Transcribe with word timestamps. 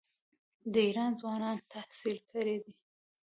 د 0.73 0.75
ایران 0.87 1.11
ځوانان 1.19 1.57
تحصیل 1.73 2.17
کړي 2.31 2.57
دي. 2.63 2.73